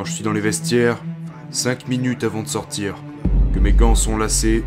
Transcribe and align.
Quand 0.00 0.06
je 0.06 0.12
suis 0.12 0.24
dans 0.24 0.32
les 0.32 0.40
vestiaires, 0.40 0.96
5 1.50 1.86
minutes 1.86 2.24
avant 2.24 2.42
de 2.42 2.48
sortir, 2.48 2.94
que 3.52 3.58
mes 3.58 3.74
gants 3.74 3.94
sont 3.94 4.16
lacés, 4.16 4.64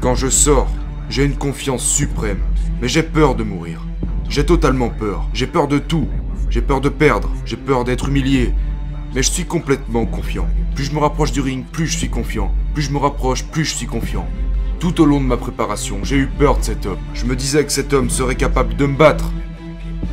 quand 0.00 0.14
je 0.14 0.28
sors, 0.28 0.70
j'ai 1.10 1.24
une 1.24 1.34
confiance 1.34 1.84
suprême. 1.84 2.38
Mais 2.80 2.86
j'ai 2.86 3.02
peur 3.02 3.34
de 3.34 3.42
mourir. 3.42 3.84
J'ai 4.28 4.46
totalement 4.46 4.88
peur. 4.88 5.28
J'ai 5.34 5.48
peur 5.48 5.66
de 5.66 5.80
tout. 5.80 6.06
J'ai 6.48 6.62
peur 6.62 6.80
de 6.80 6.90
perdre. 6.90 7.28
J'ai 7.44 7.56
peur 7.56 7.82
d'être 7.82 8.06
humilié. 8.08 8.54
Mais 9.16 9.24
je 9.24 9.32
suis 9.32 9.46
complètement 9.46 10.06
confiant. 10.06 10.46
Plus 10.76 10.84
je 10.84 10.92
me 10.92 11.00
rapproche 11.00 11.32
du 11.32 11.40
ring, 11.40 11.64
plus 11.72 11.88
je 11.88 11.98
suis 11.98 12.08
confiant. 12.08 12.54
Plus 12.72 12.84
je 12.84 12.92
me 12.92 12.98
rapproche, 12.98 13.46
plus 13.46 13.64
je 13.64 13.74
suis 13.74 13.88
confiant. 13.88 14.28
Tout 14.78 15.00
au 15.00 15.06
long 15.06 15.20
de 15.20 15.26
ma 15.26 15.38
préparation, 15.38 15.98
j'ai 16.04 16.18
eu 16.18 16.28
peur 16.28 16.56
de 16.56 16.62
cet 16.62 16.86
homme. 16.86 17.00
Je 17.14 17.24
me 17.24 17.34
disais 17.34 17.64
que 17.64 17.72
cet 17.72 17.92
homme 17.92 18.10
serait 18.10 18.36
capable 18.36 18.76
de 18.76 18.86
me 18.86 18.96
battre. 18.96 19.32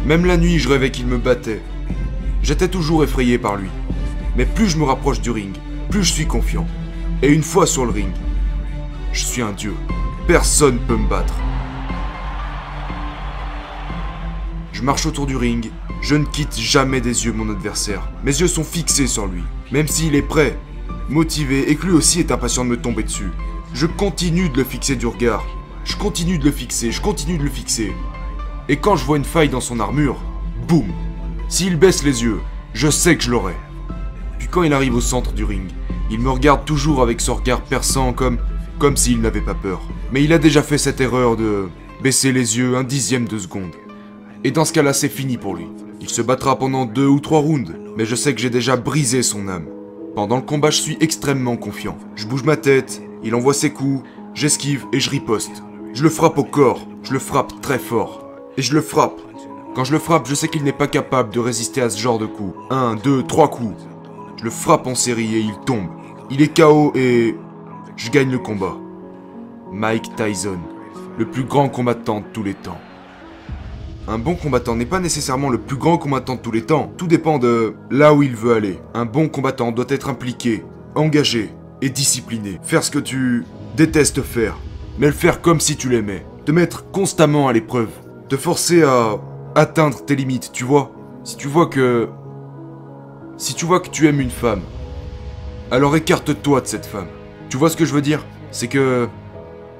Même 0.07 0.25
la 0.25 0.37
nuit, 0.37 0.57
je 0.57 0.69
rêvais 0.69 0.89
qu'il 0.89 1.05
me 1.05 1.19
battait. 1.19 1.61
J'étais 2.41 2.67
toujours 2.67 3.03
effrayé 3.03 3.37
par 3.37 3.57
lui. 3.57 3.69
Mais 4.35 4.45
plus 4.45 4.69
je 4.69 4.77
me 4.77 4.83
rapproche 4.83 5.21
du 5.21 5.31
ring, 5.31 5.55
plus 5.89 6.03
je 6.03 6.11
suis 6.11 6.27
confiant. 6.27 6.67
Et 7.21 7.29
une 7.29 7.43
fois 7.43 7.65
sur 7.65 7.85
le 7.85 7.91
ring, 7.91 8.11
je 9.13 9.23
suis 9.23 9.41
un 9.41 9.53
dieu. 9.53 9.73
Personne 10.27 10.79
peut 10.79 10.97
me 10.97 11.07
battre. 11.07 11.33
Je 14.73 14.81
marche 14.81 15.05
autour 15.05 15.25
du 15.25 15.37
ring. 15.37 15.71
Je 16.01 16.15
ne 16.15 16.25
quitte 16.25 16.59
jamais 16.59 16.99
des 16.99 17.25
yeux 17.25 17.31
mon 17.31 17.49
adversaire. 17.49 18.09
Mes 18.23 18.39
yeux 18.39 18.47
sont 18.47 18.63
fixés 18.63 19.07
sur 19.07 19.25
lui. 19.25 19.41
Même 19.71 19.87
s'il 19.87 20.15
est 20.15 20.21
prêt, 20.21 20.59
motivé 21.09 21.71
et 21.71 21.75
que 21.75 21.85
lui 21.87 21.93
aussi 21.93 22.19
est 22.19 22.31
impatient 22.31 22.65
de 22.65 22.71
me 22.71 22.81
tomber 22.81 23.03
dessus. 23.03 23.31
Je 23.73 23.85
continue 23.85 24.49
de 24.49 24.57
le 24.57 24.63
fixer 24.63 24.95
du 24.95 25.07
regard. 25.07 25.45
Je 25.85 25.95
continue 25.95 26.37
de 26.37 26.45
le 26.45 26.51
fixer, 26.51 26.91
je 26.91 27.01
continue 27.01 27.37
de 27.37 27.43
le 27.43 27.49
fixer. 27.49 27.93
Et 28.67 28.77
quand 28.77 28.95
je 28.95 29.05
vois 29.05 29.17
une 29.17 29.23
faille 29.23 29.49
dans 29.49 29.61
son 29.61 29.79
armure, 29.79 30.17
boum 30.67 30.91
S'il 31.47 31.77
baisse 31.77 32.03
les 32.03 32.23
yeux, 32.23 32.41
je 32.73 32.89
sais 32.89 33.15
que 33.15 33.23
je 33.23 33.31
l'aurai. 33.31 33.55
Quand 34.51 34.63
il 34.63 34.73
arrive 34.73 34.95
au 34.95 35.01
centre 35.01 35.33
du 35.33 35.43
ring, 35.43 35.69
il 36.09 36.19
me 36.19 36.29
regarde 36.29 36.65
toujours 36.65 37.01
avec 37.01 37.19
son 37.21 37.35
regard 37.35 37.61
perçant 37.61 38.13
comme 38.13 38.37
comme 38.79 38.97
s'il 38.97 39.21
n'avait 39.21 39.41
pas 39.41 39.53
peur. 39.53 39.81
Mais 40.11 40.23
il 40.23 40.33
a 40.33 40.37
déjà 40.37 40.61
fait 40.61 40.77
cette 40.77 41.01
erreur 41.01 41.37
de 41.37 41.69
baisser 42.03 42.31
les 42.31 42.57
yeux 42.57 42.75
un 42.75 42.83
dixième 42.83 43.27
de 43.27 43.37
seconde. 43.37 43.71
Et 44.43 44.51
dans 44.51 44.65
ce 44.65 44.73
cas-là, 44.73 44.93
c'est 44.93 45.09
fini 45.09 45.37
pour 45.37 45.55
lui. 45.55 45.67
Il 46.01 46.09
se 46.09 46.21
battra 46.21 46.59
pendant 46.59 46.85
deux 46.85 47.07
ou 47.07 47.19
trois 47.19 47.39
rounds, 47.39 47.73
mais 47.97 48.05
je 48.05 48.15
sais 48.15 48.35
que 48.35 48.41
j'ai 48.41 48.49
déjà 48.49 48.75
brisé 48.75 49.23
son 49.23 49.47
âme. 49.47 49.67
Pendant 50.13 50.35
le 50.35 50.41
combat, 50.41 50.69
je 50.69 50.81
suis 50.81 50.97
extrêmement 50.99 51.57
confiant. 51.57 51.97
Je 52.15 52.27
bouge 52.27 52.43
ma 52.43 52.57
tête, 52.57 53.01
il 53.23 53.33
envoie 53.33 53.53
ses 53.53 53.71
coups, 53.71 54.07
j'esquive 54.33 54.85
et 54.93 54.99
je 54.99 55.09
riposte. 55.09 55.63
Je 55.93 56.03
le 56.03 56.09
frappe 56.09 56.37
au 56.37 56.43
corps, 56.43 56.85
je 57.03 57.13
le 57.13 57.19
frappe 57.19 57.59
très 57.61 57.79
fort. 57.79 58.25
Et 58.57 58.61
je 58.61 58.73
le 58.73 58.81
frappe. 58.81 59.19
Quand 59.73 59.83
je 59.83 59.91
le 59.91 59.99
frappe, 59.99 60.27
je 60.27 60.35
sais 60.35 60.47
qu'il 60.47 60.63
n'est 60.63 60.71
pas 60.71 60.87
capable 60.87 61.33
de 61.33 61.39
résister 61.39 61.81
à 61.81 61.89
ce 61.89 61.99
genre 61.99 62.19
de 62.19 62.25
coups. 62.25 62.55
Un, 62.69 62.95
deux, 62.95 63.23
trois 63.23 63.49
coups. 63.49 63.75
Je 64.37 64.43
le 64.43 64.49
frappe 64.49 64.87
en 64.87 64.95
série 64.95 65.35
et 65.35 65.39
il 65.39 65.57
tombe. 65.65 65.87
Il 66.29 66.41
est 66.41 66.55
KO 66.55 66.91
et 66.95 67.35
je 67.95 68.09
gagne 68.09 68.31
le 68.31 68.39
combat. 68.39 68.75
Mike 69.71 70.15
Tyson, 70.15 70.59
le 71.17 71.25
plus 71.25 71.43
grand 71.43 71.69
combattant 71.69 72.19
de 72.19 72.25
tous 72.33 72.43
les 72.43 72.53
temps. 72.53 72.79
Un 74.07 74.19
bon 74.19 74.35
combattant 74.35 74.75
n'est 74.75 74.85
pas 74.85 74.99
nécessairement 74.99 75.49
le 75.49 75.57
plus 75.57 75.77
grand 75.77 75.97
combattant 75.97 76.35
de 76.35 76.39
tous 76.39 76.51
les 76.51 76.61
temps. 76.61 76.91
Tout 76.97 77.07
dépend 77.07 77.39
de 77.39 77.75
là 77.89 78.13
où 78.13 78.21
il 78.21 78.35
veut 78.35 78.53
aller. 78.53 78.79
Un 78.93 79.05
bon 79.05 79.29
combattant 79.29 79.71
doit 79.71 79.85
être 79.89 80.09
impliqué, 80.09 80.63
engagé 80.93 81.49
et 81.81 81.89
discipliné. 81.89 82.59
Faire 82.61 82.83
ce 82.83 82.91
que 82.91 82.99
tu 82.99 83.45
détestes 83.75 84.21
faire, 84.21 84.57
mais 84.99 85.07
le 85.07 85.13
faire 85.13 85.41
comme 85.41 85.59
si 85.59 85.75
tu 85.75 85.89
l'aimais. 85.89 86.25
Te 86.45 86.51
mettre 86.51 86.91
constamment 86.91 87.47
à 87.47 87.53
l'épreuve. 87.53 87.89
Te 88.29 88.37
forcer 88.37 88.83
à 88.83 89.17
atteindre 89.55 90.05
tes 90.05 90.15
limites, 90.15 90.51
tu 90.53 90.63
vois. 90.65 90.91
Si 91.23 91.37
tu 91.37 91.47
vois 91.47 91.67
que... 91.67 92.07
Si 93.37 93.53
tu 93.53 93.65
vois 93.65 93.81
que 93.81 93.89
tu 93.89 94.07
aimes 94.07 94.21
une 94.21 94.29
femme, 94.31 94.61
alors 95.69 95.95
écarte-toi 95.97 96.61
de 96.61 96.67
cette 96.67 96.85
femme. 96.85 97.09
Tu 97.49 97.57
vois 97.57 97.69
ce 97.69 97.75
que 97.75 97.83
je 97.83 97.93
veux 97.93 98.01
dire? 98.01 98.25
C'est 98.51 98.69
que... 98.69 99.09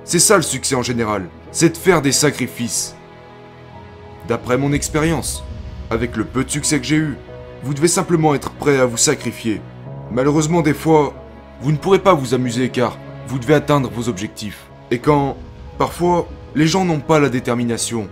C'est 0.04 0.20
ça 0.20 0.36
le 0.36 0.44
succès 0.44 0.76
en 0.76 0.84
général. 0.84 1.30
C'est 1.52 1.70
de 1.70 1.78
faire 1.78 2.02
des 2.02 2.12
sacrifices. 2.12 2.96
D'après 4.28 4.58
mon 4.58 4.74
expérience, 4.74 5.44
avec 5.90 6.18
le 6.18 6.26
peu 6.26 6.44
de 6.44 6.50
succès 6.50 6.80
que 6.80 6.86
j'ai 6.86 6.98
eu, 6.98 7.18
vous 7.64 7.74
devez 7.74 7.88
simplement 7.88 8.36
être 8.36 8.52
prêt 8.52 8.78
à 8.78 8.86
vous 8.86 8.98
sacrifier. 8.98 9.62
Malheureusement, 10.12 10.62
des 10.62 10.74
fois, 10.74 11.14
vous 11.62 11.72
ne 11.72 11.78
pourrez 11.78 12.00
pas 12.00 12.14
vous 12.14 12.34
amuser 12.34 12.70
car 12.70 12.98
vous 13.28 13.40
devez 13.40 13.54
atteindre 13.54 13.90
vos 13.90 14.10
objectifs. 14.10 14.66
Et 14.92 15.00
quand, 15.00 15.38
parfois, 15.78 16.28
les 16.56 16.68
gens 16.68 16.84
n'ont 16.84 17.00
pas 17.00 17.20
la 17.20 17.30
détermination, 17.30 18.10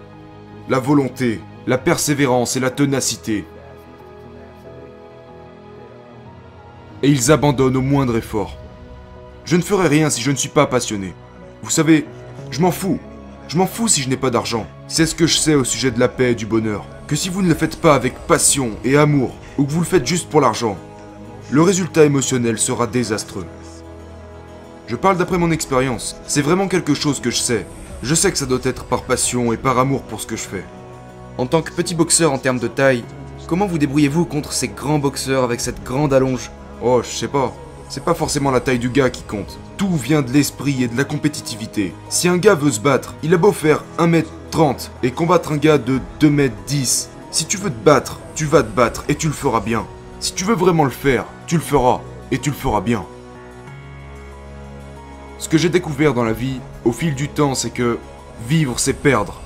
la 0.69 0.79
volonté, 0.79 1.41
la 1.67 1.77
persévérance 1.77 2.55
et 2.55 2.61
la 2.61 2.71
ténacité, 2.71 3.45
et 7.03 7.09
ils 7.09 7.31
abandonnent 7.31 7.75
au 7.75 7.81
moindre 7.81 8.17
effort. 8.17 8.57
Je 9.45 9.57
ne 9.57 9.61
ferai 9.61 9.89
rien 9.89 10.09
si 10.09 10.21
je 10.21 10.31
ne 10.31 10.37
suis 10.37 10.49
pas 10.49 10.65
passionné. 10.65 11.13
Vous 11.61 11.69
savez, 11.69 12.07
je 12.49 12.61
m'en 12.61 12.71
fous. 12.71 12.97
Je 13.49 13.57
m'en 13.57 13.67
fous 13.67 13.89
si 13.89 14.01
je 14.01 14.09
n'ai 14.09 14.15
pas 14.17 14.29
d'argent. 14.29 14.65
C'est 14.87 15.05
ce 15.05 15.13
que 15.13 15.27
je 15.27 15.37
sais 15.37 15.53
au 15.53 15.65
sujet 15.65 15.91
de 15.91 15.99
la 15.99 16.07
paix 16.07 16.31
et 16.31 16.35
du 16.35 16.45
bonheur. 16.45 16.85
Que 17.07 17.17
si 17.17 17.27
vous 17.27 17.41
ne 17.41 17.49
le 17.49 17.55
faites 17.55 17.75
pas 17.75 17.93
avec 17.93 18.15
passion 18.25 18.71
et 18.85 18.95
amour, 18.95 19.31
ou 19.57 19.65
que 19.65 19.71
vous 19.71 19.81
le 19.81 19.85
faites 19.85 20.07
juste 20.07 20.29
pour 20.29 20.39
l'argent, 20.39 20.77
le 21.51 21.61
résultat 21.61 22.05
émotionnel 22.05 22.57
sera 22.57 22.87
désastreux. 22.87 23.45
Je 24.87 24.95
parle 24.95 25.17
d'après 25.17 25.37
mon 25.37 25.51
expérience. 25.51 26.15
C'est 26.25 26.41
vraiment 26.41 26.69
quelque 26.69 26.93
chose 26.93 27.19
que 27.19 27.31
je 27.31 27.37
sais. 27.37 27.65
Je 28.01 28.15
sais 28.15 28.31
que 28.31 28.37
ça 28.37 28.45
doit 28.45 28.59
être 28.63 28.85
par 28.85 29.03
passion 29.03 29.51
et 29.51 29.57
par 29.57 29.77
amour 29.77 30.03
pour 30.03 30.21
ce 30.21 30.27
que 30.27 30.37
je 30.37 30.43
fais. 30.43 30.63
En 31.37 31.47
tant 31.47 31.61
que 31.61 31.71
petit 31.71 31.95
boxeur 31.95 32.31
en 32.31 32.37
termes 32.37 32.59
de 32.59 32.67
taille, 32.67 33.03
comment 33.47 33.67
vous 33.67 33.77
débrouillez-vous 33.77 34.25
contre 34.25 34.53
ces 34.53 34.69
grands 34.69 34.99
boxeurs 34.99 35.43
avec 35.43 35.59
cette 35.59 35.83
grande 35.83 36.13
allonge? 36.13 36.49
Oh, 36.85 37.01
je 37.01 37.07
sais 37.07 37.29
pas. 37.29 37.53
C'est 37.87 38.03
pas 38.03 38.13
forcément 38.13 38.51
la 38.51 38.59
taille 38.59 38.77
du 38.77 38.89
gars 38.89 39.09
qui 39.09 39.23
compte. 39.23 39.57
Tout 39.77 39.95
vient 39.95 40.21
de 40.21 40.33
l'esprit 40.33 40.83
et 40.83 40.89
de 40.89 40.97
la 40.97 41.05
compétitivité. 41.05 41.93
Si 42.09 42.27
un 42.27 42.37
gars 42.37 42.55
veut 42.55 42.71
se 42.71 42.81
battre, 42.81 43.15
il 43.23 43.33
a 43.33 43.37
beau 43.37 43.53
faire 43.53 43.85
1m30 43.99 44.89
et 45.01 45.11
combattre 45.11 45.53
un 45.53 45.57
gars 45.57 45.77
de 45.77 46.01
2m10. 46.19 47.07
Si 47.31 47.45
tu 47.45 47.55
veux 47.55 47.69
te 47.69 47.85
battre, 47.85 48.19
tu 48.35 48.43
vas 48.43 48.63
te 48.63 48.75
battre 48.75 49.05
et 49.07 49.15
tu 49.15 49.27
le 49.27 49.33
feras 49.33 49.61
bien. 49.61 49.85
Si 50.19 50.33
tu 50.33 50.43
veux 50.43 50.55
vraiment 50.55 50.83
le 50.83 50.89
faire, 50.89 51.23
tu 51.47 51.55
le 51.55 51.61
feras 51.61 52.01
et 52.31 52.37
tu 52.37 52.49
le 52.49 52.55
feras 52.55 52.81
bien. 52.81 53.05
Ce 55.37 55.47
que 55.47 55.57
j'ai 55.57 55.69
découvert 55.69 56.13
dans 56.13 56.25
la 56.25 56.33
vie, 56.33 56.59
au 56.83 56.91
fil 56.91 57.15
du 57.15 57.29
temps, 57.29 57.55
c'est 57.55 57.69
que 57.69 57.97
vivre, 58.45 58.77
c'est 58.77 58.91
perdre. 58.91 59.39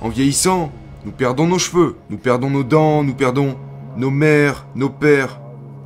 En 0.00 0.08
vieillissant, 0.08 0.72
nous 1.04 1.12
perdons 1.12 1.46
nos 1.46 1.60
cheveux, 1.60 1.94
nous 2.10 2.18
perdons 2.18 2.50
nos 2.50 2.64
dents, 2.64 3.04
nous 3.04 3.14
perdons 3.14 3.56
nos 3.96 4.10
mères, 4.10 4.66
nos 4.74 4.90
pères, 4.90 5.40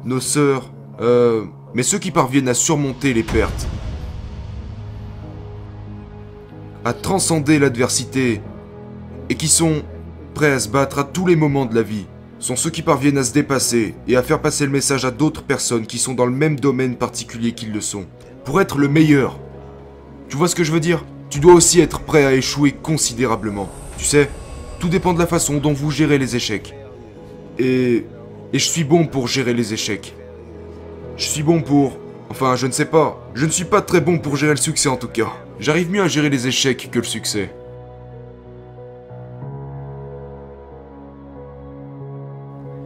nos 0.07 0.21
sœurs, 0.21 0.71
euh, 1.01 1.45
mais 1.75 1.83
ceux 1.83 1.99
qui 1.99 2.11
parviennent 2.11 2.49
à 2.49 2.55
surmonter 2.55 3.13
les 3.13 3.23
pertes, 3.23 3.67
à 6.85 6.93
transcender 6.93 7.59
l'adversité, 7.59 8.41
et 9.29 9.35
qui 9.35 9.49
sont 9.49 9.83
prêts 10.35 10.53
à 10.53 10.61
se 10.61 10.69
battre 10.69 11.01
à 11.01 11.05
tous 11.05 11.27
les 11.27 11.37
moments 11.37 11.67
de 11.67 11.75
la 11.75 11.83
vie, 11.83 12.07
sont 12.39 12.57
ceux 12.57 12.71
qui 12.71 12.83
parviennent 12.83 13.19
à 13.19 13.25
se 13.25 13.33
dépasser 13.33 13.95
et 14.07 14.17
à 14.17 14.23
faire 14.23 14.41
passer 14.41 14.67
le 14.67 14.73
message 14.73 15.05
à 15.05 15.11
d'autres 15.11 15.43
personnes 15.43 15.87
qui 15.87 15.99
sont 15.99 16.15
dans 16.15 16.27
le 16.27 16.33
même 16.33 16.61
domaine 16.61 16.97
particulier 16.97 17.53
qu'ils 17.53 17.73
le 17.73 17.81
sont. 17.81 18.05
Pour 18.45 18.61
être 18.61 18.79
le 18.79 18.89
meilleur. 18.89 19.39
Tu 20.29 20.37
vois 20.37 20.47
ce 20.47 20.55
que 20.55 20.63
je 20.63 20.71
veux 20.71 20.81
dire? 20.81 21.05
Tu 21.31 21.41
dois 21.41 21.55
aussi 21.55 21.81
être 21.81 22.01
prêt 22.01 22.25
à 22.25 22.35
échouer 22.35 22.73
considérablement. 22.73 23.69
Tu 23.99 24.05
sais, 24.05 24.31
tout 24.79 24.89
dépend 24.89 25.15
de 25.15 25.19
la 25.19 25.27
façon 25.27 25.57
dont 25.57 25.73
vous 25.73 25.91
gérez 25.91 26.19
les 26.19 26.37
échecs. 26.37 26.75
Et... 27.59 28.07
Et 28.53 28.61
je 28.61 28.69
suis 28.69 28.85
bon 28.85 29.07
pour 29.07 29.27
gérer 29.27 29.55
les 29.55 29.75
échecs. 29.75 30.15
Je 31.17 31.25
suis 31.25 31.43
bon 31.43 31.63
pour... 31.63 31.99
Enfin, 32.29 32.57
je 32.57 32.67
ne 32.67 32.73
sais 32.73 32.85
pas. 32.85 33.19
Je 33.35 33.47
ne 33.47 33.51
suis 33.51 33.65
pas 33.65 33.81
très 33.81 34.01
bon 34.01 34.19
pour 34.19 34.37
gérer 34.37 34.53
le 34.53 34.59
succès 34.59 34.89
en 34.89 34.97
tout 34.97 35.09
cas. 35.09 35.33
J'arrive 35.59 35.91
mieux 35.91 36.03
à 36.03 36.09
gérer 36.09 36.29
les 36.29 36.47
échecs 36.47 36.91
que 36.91 36.99
le 36.99 37.05
succès. 37.05 37.51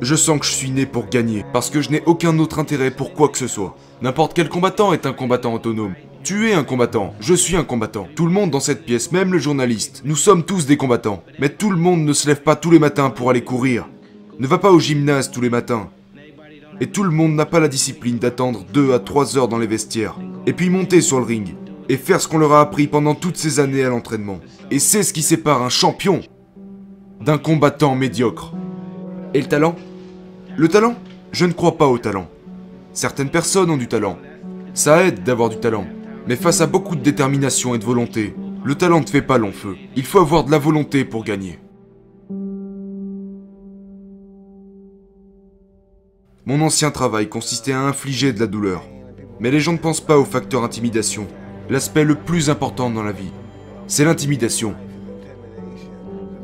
Je 0.00 0.14
sens 0.14 0.38
que 0.38 0.46
je 0.46 0.52
suis 0.52 0.70
né 0.70 0.86
pour 0.86 1.08
gagner, 1.08 1.44
parce 1.52 1.68
que 1.68 1.82
je 1.82 1.90
n'ai 1.90 2.02
aucun 2.06 2.38
autre 2.38 2.58
intérêt 2.58 2.90
pour 2.90 3.12
quoi 3.12 3.28
que 3.28 3.36
ce 3.36 3.48
soit. 3.48 3.76
N'importe 4.00 4.32
quel 4.32 4.48
combattant 4.48 4.94
est 4.94 5.04
un 5.04 5.12
combattant 5.12 5.52
autonome. 5.52 5.94
Tu 6.22 6.48
es 6.48 6.54
un 6.54 6.64
combattant, 6.64 7.14
je 7.20 7.34
suis 7.34 7.56
un 7.56 7.64
combattant. 7.64 8.06
Tout 8.14 8.26
le 8.26 8.32
monde 8.32 8.50
dans 8.50 8.60
cette 8.60 8.86
pièce, 8.86 9.12
même 9.12 9.32
le 9.32 9.38
journaliste, 9.38 10.02
nous 10.04 10.16
sommes 10.16 10.44
tous 10.44 10.64
des 10.64 10.78
combattants. 10.78 11.22
Mais 11.38 11.50
tout 11.50 11.70
le 11.70 11.76
monde 11.76 12.04
ne 12.04 12.12
se 12.12 12.28
lève 12.28 12.42
pas 12.42 12.56
tous 12.56 12.70
les 12.70 12.78
matins 12.78 13.10
pour 13.10 13.28
aller 13.28 13.44
courir. 13.44 13.88
Ne 14.38 14.46
va 14.46 14.56
pas 14.56 14.70
au 14.70 14.78
gymnase 14.78 15.30
tous 15.30 15.42
les 15.42 15.50
matins. 15.50 15.90
Et 16.82 16.86
tout 16.86 17.02
le 17.02 17.10
monde 17.10 17.34
n'a 17.34 17.44
pas 17.44 17.60
la 17.60 17.68
discipline 17.68 18.18
d'attendre 18.18 18.64
2 18.72 18.94
à 18.94 18.98
3 18.98 19.36
heures 19.36 19.48
dans 19.48 19.58
les 19.58 19.66
vestiaires. 19.66 20.16
Et 20.46 20.54
puis 20.54 20.70
monter 20.70 21.02
sur 21.02 21.18
le 21.18 21.26
ring. 21.26 21.54
Et 21.90 21.98
faire 21.98 22.22
ce 22.22 22.26
qu'on 22.26 22.38
leur 22.38 22.54
a 22.54 22.62
appris 22.62 22.86
pendant 22.86 23.14
toutes 23.14 23.36
ces 23.36 23.60
années 23.60 23.84
à 23.84 23.90
l'entraînement. 23.90 24.40
Et 24.70 24.78
c'est 24.78 25.02
ce 25.02 25.12
qui 25.12 25.20
sépare 25.20 25.62
un 25.62 25.68
champion 25.68 26.22
d'un 27.20 27.36
combattant 27.36 27.94
médiocre. 27.94 28.54
Et 29.34 29.42
le 29.42 29.46
talent? 29.46 29.76
Le 30.56 30.68
talent? 30.68 30.94
Je 31.32 31.44
ne 31.44 31.52
crois 31.52 31.76
pas 31.76 31.86
au 31.86 31.98
talent. 31.98 32.28
Certaines 32.94 33.30
personnes 33.30 33.70
ont 33.70 33.76
du 33.76 33.86
talent. 33.86 34.16
Ça 34.72 35.04
aide 35.04 35.22
d'avoir 35.22 35.50
du 35.50 35.58
talent. 35.58 35.86
Mais 36.26 36.36
face 36.36 36.62
à 36.62 36.66
beaucoup 36.66 36.96
de 36.96 37.02
détermination 37.02 37.74
et 37.74 37.78
de 37.78 37.84
volonté, 37.84 38.34
le 38.64 38.74
talent 38.74 39.00
ne 39.00 39.06
fait 39.06 39.22
pas 39.22 39.36
long 39.36 39.52
feu. 39.52 39.76
Il 39.96 40.04
faut 40.04 40.20
avoir 40.20 40.44
de 40.44 40.50
la 40.50 40.58
volonté 40.58 41.04
pour 41.04 41.24
gagner. 41.24 41.58
Mon 46.46 46.62
ancien 46.62 46.90
travail 46.90 47.28
consistait 47.28 47.72
à 47.72 47.82
infliger 47.82 48.32
de 48.32 48.40
la 48.40 48.46
douleur. 48.46 48.82
Mais 49.40 49.50
les 49.50 49.60
gens 49.60 49.74
ne 49.74 49.78
pensent 49.78 50.00
pas 50.00 50.16
au 50.16 50.24
facteur 50.24 50.64
intimidation. 50.64 51.26
L'aspect 51.68 52.02
le 52.02 52.14
plus 52.14 52.48
important 52.48 52.88
dans 52.88 53.02
la 53.02 53.12
vie, 53.12 53.30
c'est 53.86 54.06
l'intimidation. 54.06 54.74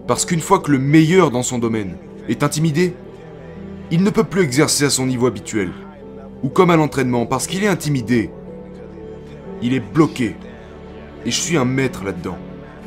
Parce 0.06 0.26
qu'une 0.26 0.40
fois 0.40 0.58
que 0.58 0.70
le 0.70 0.78
meilleur 0.78 1.31
dans 1.31 1.43
son 1.43 1.58
domaine 1.58 1.96
est 2.28 2.43
intimidé, 2.43 2.94
il 3.90 4.02
ne 4.02 4.10
peut 4.10 4.25
plus 4.25 4.43
exercer 4.43 4.84
à 4.84 4.90
son 4.90 5.06
niveau 5.06 5.28
habituel. 5.28 5.72
Ou 6.42 6.50
comme 6.50 6.70
à 6.70 6.76
l'entraînement, 6.76 7.25
parce 7.25 7.46
qu'il 7.46 7.64
est 7.64 7.69
intimidé. 7.69 8.31
Il 9.62 9.72
est 9.72 9.81
bloqué. 9.81 10.37
Et 11.25 11.31
je 11.31 11.40
suis 11.40 11.56
un 11.56 11.64
maître 11.64 12.04
là-dedans. 12.04 12.37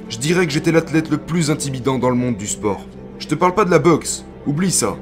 Je 0.09 0.19
dirais 0.19 0.45
que 0.45 0.53
j'étais 0.53 0.71
l'athlète 0.71 1.09
le 1.09 1.17
plus 1.17 1.49
intimidant 1.49 1.97
dans 1.97 2.11
le 2.11 2.15
monde 2.15 2.37
du 2.37 2.47
sport. 2.47 2.85
Je 3.17 3.27
te 3.27 3.35
parle 3.35 3.55
pas 3.55 3.65
de 3.65 3.71
la 3.71 3.79
boxe, 3.79 4.25
oublie 4.45 4.71
ça. 4.71 4.95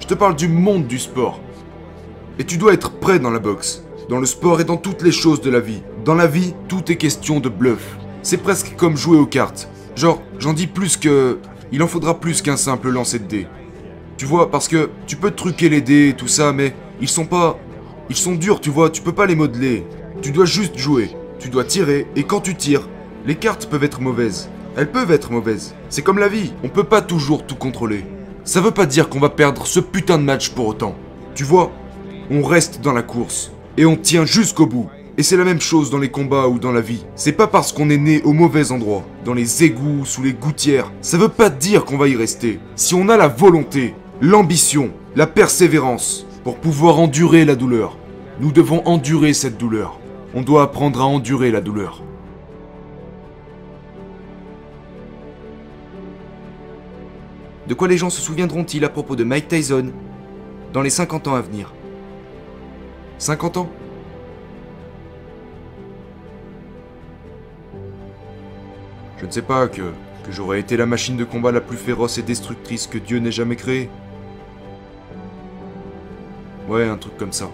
Je 0.00 0.06
te 0.06 0.14
parle 0.14 0.36
du 0.36 0.48
monde 0.48 0.86
du 0.86 0.98
sport. 0.98 1.40
Et 2.38 2.44
tu 2.44 2.56
dois 2.58 2.74
être 2.74 2.92
prêt 2.92 3.18
dans 3.18 3.30
la 3.30 3.38
boxe, 3.38 3.84
dans 4.08 4.20
le 4.20 4.26
sport 4.26 4.60
et 4.60 4.64
dans 4.64 4.76
toutes 4.76 5.02
les 5.02 5.12
choses 5.12 5.40
de 5.40 5.50
la 5.50 5.60
vie. 5.60 5.82
Dans 6.04 6.14
la 6.14 6.26
vie, 6.26 6.54
tout 6.68 6.90
est 6.90 6.96
question 6.96 7.40
de 7.40 7.48
bluff. 7.48 7.96
C'est 8.22 8.42
presque 8.42 8.74
comme 8.76 8.96
jouer 8.96 9.18
aux 9.18 9.26
cartes. 9.26 9.68
Genre, 9.96 10.20
j'en 10.38 10.52
dis 10.52 10.66
plus 10.66 10.96
que... 10.96 11.38
Il 11.72 11.82
en 11.82 11.88
faudra 11.88 12.20
plus 12.20 12.42
qu'un 12.42 12.56
simple 12.56 12.90
lancer 12.90 13.18
de 13.18 13.24
dés. 13.24 13.46
Tu 14.16 14.26
vois, 14.26 14.50
parce 14.50 14.68
que 14.68 14.90
tu 15.06 15.16
peux 15.16 15.30
truquer 15.30 15.68
les 15.68 15.80
dés 15.80 16.10
et 16.10 16.14
tout 16.14 16.28
ça, 16.28 16.52
mais 16.52 16.74
ils 17.00 17.08
sont 17.08 17.26
pas... 17.26 17.58
Ils 18.10 18.16
sont 18.16 18.34
durs, 18.34 18.60
tu 18.60 18.70
vois, 18.70 18.90
tu 18.90 19.02
peux 19.02 19.12
pas 19.12 19.26
les 19.26 19.34
modeler. 19.34 19.86
Tu 20.22 20.30
dois 20.30 20.44
juste 20.44 20.76
jouer. 20.76 21.10
Tu 21.38 21.48
dois 21.48 21.64
tirer, 21.64 22.06
et 22.16 22.24
quand 22.24 22.40
tu 22.40 22.54
tires, 22.54 22.88
les 23.26 23.34
cartes 23.34 23.66
peuvent 23.66 23.84
être 23.84 24.00
mauvaises. 24.00 24.50
Elles 24.76 24.90
peuvent 24.90 25.10
être 25.10 25.30
mauvaises. 25.32 25.74
C'est 25.88 26.02
comme 26.02 26.18
la 26.18 26.28
vie, 26.28 26.52
on 26.62 26.68
peut 26.68 26.84
pas 26.84 27.00
toujours 27.00 27.46
tout 27.46 27.56
contrôler. 27.56 28.04
Ça 28.44 28.60
veut 28.60 28.72
pas 28.72 28.84
dire 28.84 29.08
qu'on 29.08 29.20
va 29.20 29.30
perdre 29.30 29.66
ce 29.66 29.80
putain 29.80 30.18
de 30.18 30.22
match 30.22 30.50
pour 30.50 30.66
autant. 30.66 30.94
Tu 31.34 31.44
vois, 31.44 31.72
on 32.30 32.42
reste 32.42 32.82
dans 32.82 32.92
la 32.92 33.02
course. 33.02 33.52
Et 33.78 33.86
on 33.86 33.96
tient 33.96 34.26
jusqu'au 34.26 34.66
bout. 34.66 34.90
Et 35.16 35.22
c'est 35.22 35.38
la 35.38 35.44
même 35.44 35.62
chose 35.62 35.90
dans 35.90 35.98
les 35.98 36.10
combats 36.10 36.48
ou 36.48 36.58
dans 36.58 36.70
la 36.70 36.82
vie. 36.82 37.06
C'est 37.14 37.32
pas 37.32 37.46
parce 37.46 37.72
qu'on 37.72 37.88
est 37.88 37.96
né 37.96 38.20
au 38.22 38.34
mauvais 38.34 38.70
endroit, 38.70 39.04
dans 39.24 39.32
les 39.32 39.64
égouts, 39.64 40.04
sous 40.04 40.22
les 40.22 40.34
gouttières, 40.34 40.92
ça 41.00 41.16
veut 41.16 41.28
pas 41.28 41.48
dire 41.48 41.86
qu'on 41.86 41.96
va 41.96 42.08
y 42.08 42.16
rester. 42.16 42.60
Si 42.76 42.94
on 42.94 43.08
a 43.08 43.16
la 43.16 43.28
volonté, 43.28 43.94
l'ambition, 44.20 44.90
la 45.16 45.26
persévérance, 45.26 46.26
pour 46.42 46.56
pouvoir 46.56 46.98
endurer 46.98 47.46
la 47.46 47.54
douleur, 47.54 47.96
nous 48.40 48.52
devons 48.52 48.82
endurer 48.86 49.32
cette 49.32 49.56
douleur. 49.56 49.98
On 50.34 50.42
doit 50.42 50.64
apprendre 50.64 51.00
à 51.00 51.06
endurer 51.06 51.50
la 51.50 51.62
douleur. 51.62 52.02
De 57.66 57.74
quoi 57.74 57.88
les 57.88 57.96
gens 57.96 58.10
se 58.10 58.20
souviendront-ils 58.20 58.84
à 58.84 58.90
propos 58.90 59.16
de 59.16 59.24
Mike 59.24 59.48
Tyson 59.48 59.90
dans 60.72 60.82
les 60.82 60.90
50 60.90 61.28
ans 61.28 61.34
à 61.34 61.40
venir? 61.40 61.72
50 63.18 63.56
ans? 63.56 63.68
Je 69.18 69.26
ne 69.26 69.30
sais 69.30 69.42
pas 69.42 69.68
que, 69.68 69.92
j'aurais 70.30 70.60
été 70.60 70.76
la 70.76 70.84
machine 70.84 71.16
de 71.16 71.24
combat 71.24 71.52
la 71.52 71.62
plus 71.62 71.78
féroce 71.78 72.18
et 72.18 72.22
destructrice 72.22 72.86
que 72.86 72.98
Dieu 72.98 73.18
n'ait 73.18 73.32
jamais 73.32 73.56
créée. 73.56 73.88
Ouais, 76.68 76.86
un 76.86 76.98
truc 76.98 77.16
comme 77.16 77.32
ça. 77.32 77.48